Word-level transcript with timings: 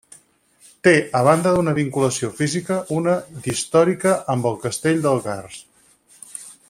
Té, 0.85 0.93
a 1.19 1.19
banda 1.27 1.51
d'una 1.57 1.73
vinculació 1.79 2.29
física, 2.39 2.79
una 3.01 3.13
d'històrica 3.45 4.15
amb 4.37 4.49
el 4.53 4.59
castell 4.65 5.05
d'Algars. 5.05 5.61